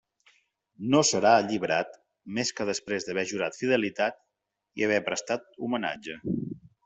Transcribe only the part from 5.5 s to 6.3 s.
homenatge.